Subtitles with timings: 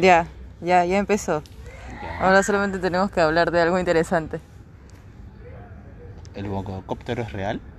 [0.00, 0.26] Ya,
[0.60, 1.42] ya, ya empezó.
[2.20, 4.40] Ahora solamente tenemos que hablar de algo interesante.
[6.34, 7.60] ¿El bococóptero es real?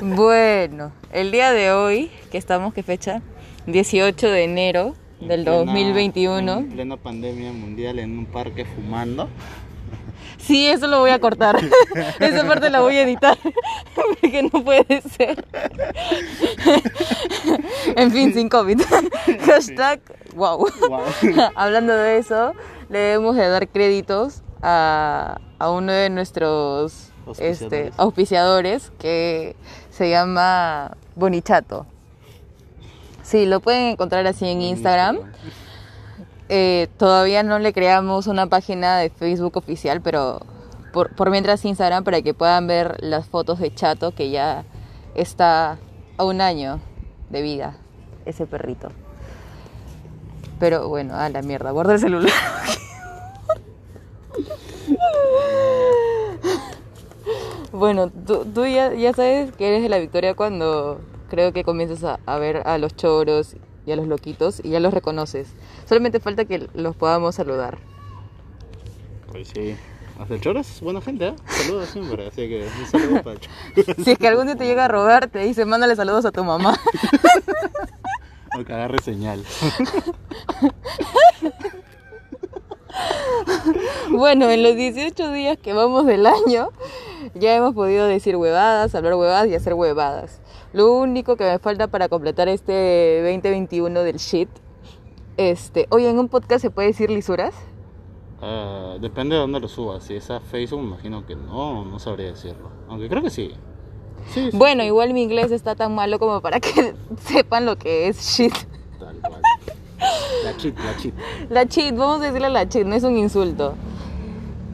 [0.00, 3.20] Bueno, el día de hoy, que estamos, ¿qué fecha?
[3.66, 6.52] 18 de enero del En plena- 2021.
[6.58, 9.28] En plena pandemia mundial en un parque fumando.
[10.38, 11.58] Sí, eso lo voy a cortar.
[12.20, 13.36] Esa parte la voy a editar.
[13.94, 15.44] Porque no puede ser.
[17.96, 18.80] En fin, sin COVID.
[19.46, 20.00] Hashtag
[20.34, 20.58] wow.
[20.88, 21.00] Wow.
[21.54, 22.54] Hablando de eso,
[22.88, 27.98] le debemos de dar créditos a, a uno de nuestros este, Auspiciadores.
[27.98, 29.56] auspiciadores que
[29.90, 31.86] se llama Bonichato.
[33.22, 35.18] Sí, lo pueden encontrar así en Instagram.
[36.48, 40.40] Eh, todavía no le creamos una página de Facebook oficial, pero
[40.92, 44.64] por, por mientras Instagram para que puedan ver las fotos de Chato que ya
[45.14, 45.76] está
[46.16, 46.80] a un año
[47.28, 47.76] de vida,
[48.24, 48.88] ese perrito.
[50.58, 52.32] Pero bueno, a la mierda, guarda el celular.
[57.72, 62.02] bueno, tú, tú ya, ya sabes que eres de la victoria cuando creo que comienzas
[62.04, 63.54] a, a ver a los choros
[63.88, 65.48] y a los loquitos y ya los reconoces.
[65.88, 67.78] Solamente falta que los podamos saludar.
[69.30, 69.76] Pues sí.
[70.18, 71.34] Hasta el choro es buena gente, ¿eh?
[71.46, 73.40] Saludos siempre, así que un saludo para.
[74.04, 76.44] Si es que algún día te llega a rogar, te dice, mándale saludos a tu
[76.44, 76.78] mamá.
[78.58, 79.44] O que agarre señal.
[84.10, 86.70] Bueno, en los 18 días que vamos del año,
[87.34, 90.40] ya hemos podido decir huevadas, hablar huevadas y hacer huevadas.
[90.72, 94.48] Lo único que me falta para completar este 2021 del shit,
[95.36, 97.54] este, oye, en un podcast se puede decir lisuras.
[98.40, 100.04] Ah, depende de dónde lo subas.
[100.04, 102.70] Si es a Facebook, me imagino que no, no sabría decirlo.
[102.88, 103.52] Aunque creo que sí.
[104.32, 104.88] Sí, sí, Bueno, sí.
[104.88, 108.54] igual mi inglés está tan malo como para que sepan lo que es shit.
[108.98, 109.42] Tal cual.
[110.44, 111.14] La cheat, la cheat.
[111.50, 113.74] La cheat, vamos a decirle la cheat, no es un insulto.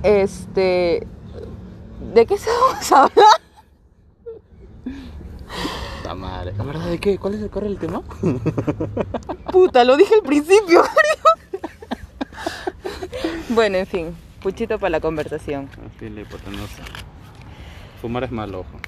[0.03, 1.07] Este.
[2.13, 3.23] ¿De qué estamos hablando?
[6.05, 6.53] La madre.
[6.57, 7.19] ¿La verdad de qué?
[7.19, 8.03] ¿Cuál es el corre el tema?
[9.53, 10.83] Puta, lo dije al principio,
[13.51, 15.69] bueno, en fin, puchito para la conversación.
[15.97, 16.83] Así le hipotenusa.
[18.01, 18.81] Fumar es malo, ojo.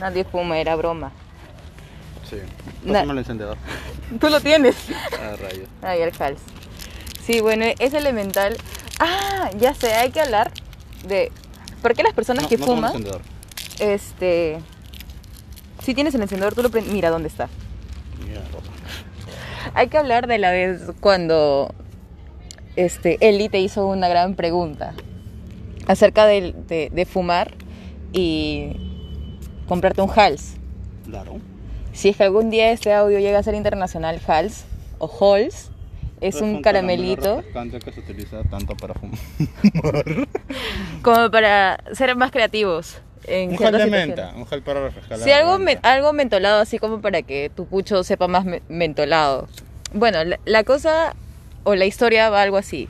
[0.00, 1.12] Nadie fuma, era broma.
[2.28, 2.36] Sí.
[2.86, 3.56] Pásame el encendedor.
[4.20, 4.76] Tú lo tienes.
[5.20, 5.68] Ah, rayos.
[5.82, 6.40] Ay, el hals.
[7.22, 8.56] Sí, bueno, es elemental.
[8.98, 10.52] Ah, ya sé, hay que hablar
[11.06, 11.30] de.
[11.82, 13.22] ¿Por qué las personas No, que no fuman, encendedor.
[13.78, 14.58] este.
[15.82, 16.92] Si tienes el encendedor, tú lo prendes.
[16.92, 17.48] Mira dónde está.
[18.26, 18.42] Mira,
[19.74, 21.74] Hay que hablar de la vez cuando
[22.76, 24.94] este, Eli te hizo una gran pregunta
[25.86, 27.54] acerca de, de- de fumar
[28.12, 28.72] y
[29.68, 30.54] comprarte un Hals.
[31.06, 31.38] Claro.
[31.92, 34.64] Si es que algún día este audio llega a ser internacional, Hals
[34.98, 35.70] o Halls
[36.20, 39.18] es un caramelito refrescante que se utiliza tanto para fumar.
[41.02, 42.98] como para ser más creativos.
[43.24, 46.60] En Un gel de menta, un gel para refrescar la Sí, algo, me- algo mentolado,
[46.60, 49.46] así como para que tu pucho sepa más me- mentolado.
[49.92, 51.14] Bueno, la, la cosa
[51.64, 52.88] o la historia va algo así.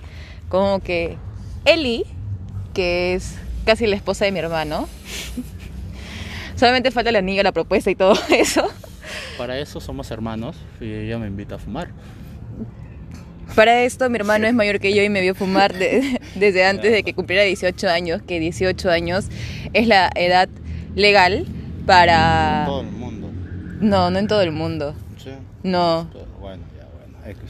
[0.49, 1.17] Como que
[1.65, 2.05] Eli,
[2.75, 3.37] que es
[3.67, 4.89] casi la esposa de mi hermano,
[6.57, 8.69] solamente falta el anillo, la propuesta y todo eso.
[9.37, 11.89] Para eso somos hermanos y ella me invita a fumar.
[13.55, 16.93] Para esto, mi hermano es mayor que yo y me vio fumar de- desde antes
[16.93, 19.27] de que cumpliera 18 años, que 18 años
[19.73, 20.49] es la edad
[20.95, 21.47] legal
[21.87, 22.65] para...
[22.67, 23.31] Todo el mundo.
[23.81, 24.95] No, no en todo el mundo.
[25.23, 25.31] Sí.
[25.63, 26.09] No.
[26.13, 27.19] Pero bueno, ya bueno.
[27.27, 27.43] X.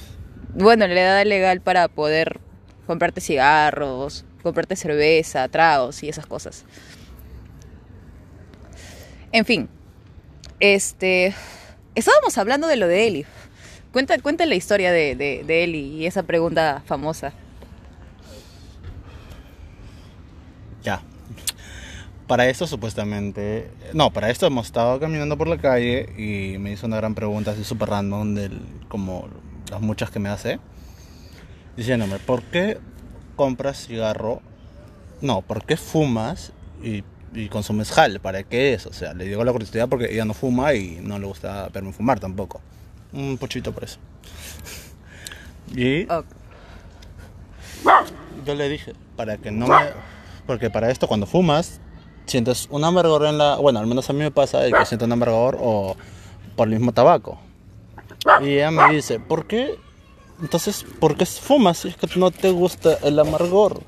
[0.55, 2.41] Bueno, la edad legal para poder
[2.87, 6.65] comprarte cigarros, comprarte cerveza, tragos y esas cosas.
[9.33, 9.69] En fin,
[10.59, 11.35] este,
[11.95, 13.27] estábamos hablando de lo de Eli.
[13.93, 17.33] Cuenta, cuenta la historia de, de, Eli y esa pregunta famosa.
[20.85, 21.03] Ya.
[22.29, 23.69] Para esto supuestamente...
[23.93, 27.51] No, para esto hemos estado caminando por la calle y me hizo una gran pregunta
[27.51, 29.29] así súper random, del, como
[29.69, 30.61] las muchas que me hace.
[31.77, 32.79] Diciéndome, ¿por qué
[33.35, 34.41] compras cigarro?
[35.21, 37.03] No, ¿por qué fumas y,
[37.35, 38.21] y consumes jal?
[38.21, 38.87] ¿Para qué es?
[38.87, 41.93] O sea, le digo la curiosidad porque ella no fuma y no le gusta verme
[41.93, 42.61] fumar tampoco.
[43.13, 43.99] Un pochito por eso.
[45.75, 46.25] Y Ok.
[48.45, 49.77] yo le dije, para que no me...
[50.47, 51.81] Porque para esto cuando fumas,
[52.27, 53.57] sientes un amargor en la...
[53.57, 55.97] Bueno, al menos a mí me pasa el que siento un amargor o
[56.57, 57.41] por el mismo tabaco.
[58.43, 59.77] Y ella me dice, ¿por qué?
[60.43, 63.83] Entonces, ¿por qué fumas si es que no te gusta el amargor?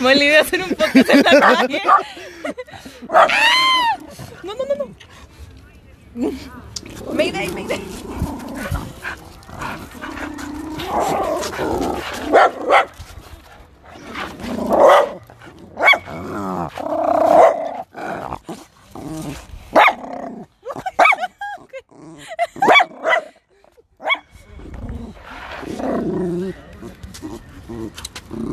[0.00, 1.82] Mala idea hacer un podcast en la calle.
[4.42, 4.90] No, no, no, no.
[6.14, 7.80] Mayday, Mayday.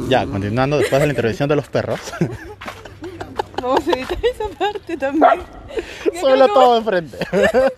[0.10, 2.00] Ya, continuando después de la intervención de los perros.
[3.62, 5.61] Vamos a editar esa parte también.
[6.21, 7.18] Solo todo de frente.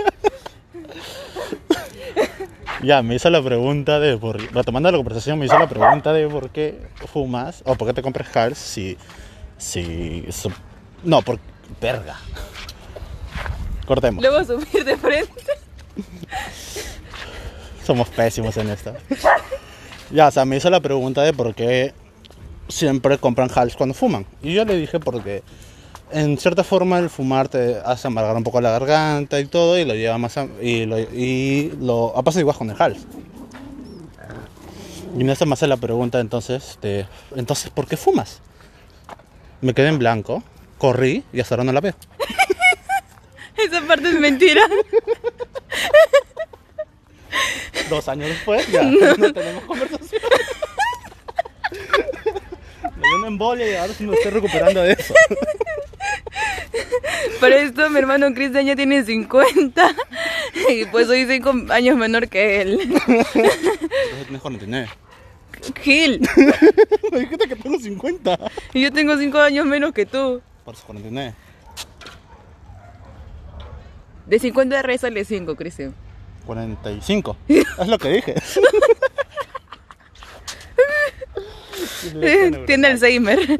[2.83, 6.27] ya, me hizo la pregunta de por retomando la conversación, me hizo la pregunta de
[6.27, 6.79] por qué
[7.11, 8.97] fumas o por qué te compras Hals si
[9.57, 10.51] si su-
[11.03, 11.39] no, por
[11.81, 12.17] verga.
[13.85, 14.23] Cortemos.
[14.25, 15.43] A subir de frente.
[17.85, 18.93] Somos pésimos en esto.
[20.11, 21.93] Ya, o sea, me hizo la pregunta de por qué
[22.69, 24.25] siempre compran Hals cuando fuman.
[24.41, 25.43] Y yo le dije porque
[26.13, 29.85] en cierta forma el fumar te hace amargar un poco la garganta y todo y
[29.85, 33.05] lo lleva más a, y lo y lo ha pasado igual con el Hals.
[35.17, 37.05] Y me hace la pregunta entonces de
[37.35, 38.41] entonces ¿por qué fumas?
[39.61, 40.43] Me quedé en blanco,
[40.77, 41.93] corrí y hasta ahora no la veo.
[43.57, 44.61] Esa parte es mentira.
[47.89, 48.83] Dos años después ya
[49.17, 50.21] no, tenemos conversación.
[52.97, 55.13] Me dio una embolia y ahora sí me estoy recuperando de eso.
[57.43, 59.95] Por esto mi hermano Cristian ya tiene 50
[60.69, 62.79] y pues soy 5 años menor que él.
[62.79, 64.89] Entonces tienes 49.
[65.81, 66.21] Gil,
[67.11, 68.39] Me dijiste que tengo 50.
[68.73, 70.41] y yo tengo 5 años menos que tú.
[70.63, 71.33] Por eso 49.
[74.25, 75.93] De 50 de sale 5, Cristian.
[76.45, 77.35] 45.
[77.49, 78.35] Es lo que dije.
[82.67, 83.39] Tiene Alzheimer.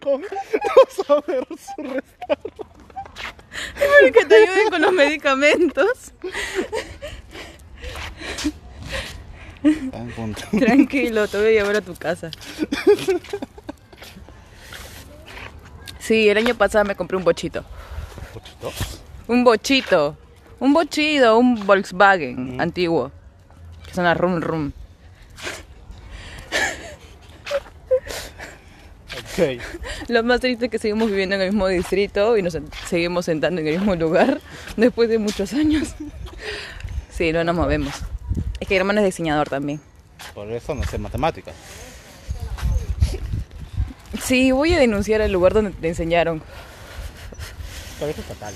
[0.00, 2.38] Vamos a ver su restar.
[3.74, 6.12] Para que te ayuden con los medicamentos.
[10.58, 12.30] Tranquilo, te voy a llevar a tu casa.
[15.98, 17.64] Sí, el año pasado me compré un bochito.
[18.32, 18.72] Pochito.
[19.26, 20.16] Un bochito.
[20.60, 23.10] Un bochido, un Volkswagen antiguo.
[23.84, 24.72] Que suena rum rum.
[29.36, 29.60] Ok.
[30.08, 32.56] Lo más triste es que seguimos viviendo en el mismo distrito y nos
[32.88, 34.40] seguimos sentando en el mismo lugar
[34.76, 35.94] después de muchos años.
[37.10, 37.94] Sí, no nos movemos.
[38.60, 39.80] Es que mi hermano es diseñador también.
[40.34, 41.54] Por eso no sé matemáticas.
[44.22, 46.42] Sí, voy a denunciar al lugar donde te enseñaron.
[47.98, 48.54] Pero eso es fatal.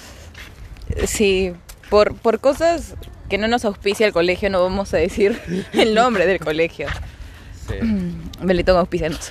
[1.07, 1.55] Sí,
[1.89, 2.97] por, por cosas
[3.31, 5.41] que no nos auspicia el colegio, no vamos a decir
[5.73, 6.87] el nombre del colegio.
[7.67, 7.77] Sí.
[8.43, 9.31] Belitón, auspicianos.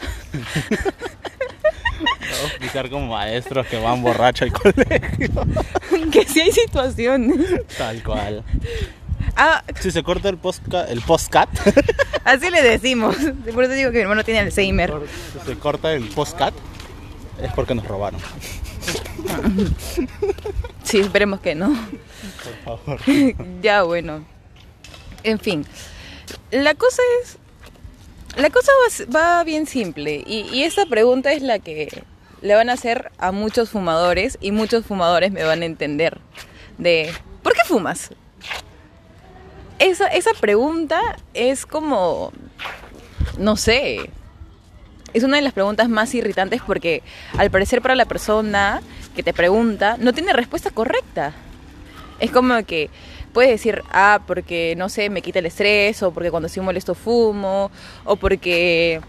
[2.48, 5.30] Explicar como maestros que van borrachos al colegio.
[6.12, 7.40] que sí hay situaciones.
[7.78, 8.44] Tal cual.
[9.36, 11.50] Ah, Si se corta el postcat, el postcat,
[12.25, 13.16] así le decimos.
[13.54, 14.94] Por eso digo que mi hermano tiene Alzheimer.
[15.42, 16.54] si se corta el postcat,
[17.42, 18.19] es porque nos robaron.
[20.84, 21.69] Sí, esperemos que no.
[22.66, 23.00] Por favor.
[23.62, 24.25] ya, bueno.
[25.24, 25.66] En fin.
[26.52, 27.38] La cosa es.
[28.40, 28.72] La cosa
[29.14, 30.24] va, bien simple.
[30.26, 32.04] Y, y esta pregunta es la que
[32.42, 34.38] le van a hacer a muchos fumadores.
[34.40, 36.20] Y muchos fumadores me van a entender.
[36.78, 37.12] De.
[37.44, 38.12] ¿Por qué fumas?
[39.78, 42.31] Esa, esa pregunta es como.
[43.38, 44.10] No sé.
[45.14, 47.04] Es una de las preguntas más irritantes porque
[47.38, 48.81] al parecer para la persona
[49.18, 51.34] que te pregunta no tiene respuesta correcta.
[52.22, 52.90] Es como que
[53.33, 56.95] puedes decir, ah, porque no sé, me quita el estrés, o porque cuando estoy molesto
[56.95, 57.71] fumo,
[58.06, 59.02] o porque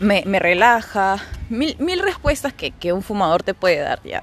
[0.00, 1.18] me, relaja.
[1.48, 4.22] Mil, mil respuestas que, que un fumador te puede dar ya.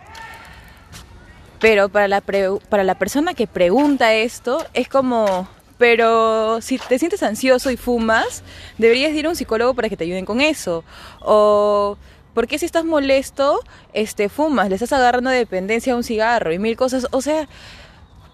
[1.60, 5.48] Pero para la, pre- para la persona que pregunta esto, es como,
[5.78, 8.44] pero si te sientes ansioso y fumas,
[8.78, 10.84] deberías ir a un psicólogo para que te ayuden con eso.
[11.20, 11.98] O,
[12.36, 13.60] ¿por qué si estás molesto,
[13.94, 14.70] este, fumas?
[14.70, 17.08] Le estás agarrando dependencia a un cigarro y mil cosas.
[17.12, 17.48] O sea,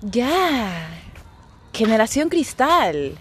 [0.04, 0.90] ya.
[1.74, 3.18] Generación cristal.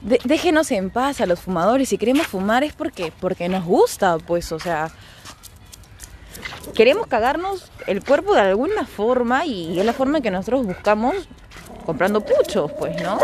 [0.00, 1.88] De- déjenos en paz a los fumadores.
[1.88, 4.88] Si queremos fumar es porque, porque nos gusta, pues, o sea.
[6.74, 11.14] Queremos cagarnos el cuerpo de alguna forma y es la forma que nosotros buscamos
[11.86, 13.18] comprando puchos, pues, ¿no?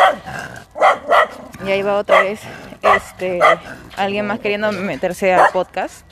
[1.67, 2.41] Y ahí va otra vez
[2.97, 3.41] este
[3.97, 6.07] alguien más queriendo meterse al podcast.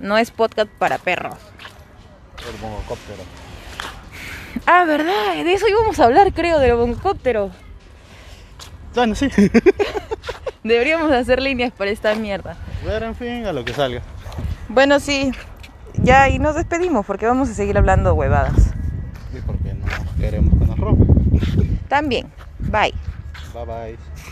[0.00, 1.36] No es podcast para perros.
[2.50, 3.22] El bongocóptero.
[4.66, 5.44] Ah, ¿verdad?
[5.44, 7.50] De eso íbamos a hablar, creo, del bongocóptero.
[8.94, 9.28] Bueno, sí.
[10.64, 12.56] Deberíamos hacer líneas para esta mierda.
[12.84, 14.02] Pero en fin, a lo que salga.
[14.68, 15.32] Bueno, sí.
[15.94, 18.74] Ya, y nos despedimos porque vamos a seguir hablando huevadas.
[19.36, 19.86] Y porque no
[20.18, 21.80] queremos que nos roben.
[21.88, 22.26] También.
[22.58, 22.94] Bye.
[23.54, 24.16] Bye bye.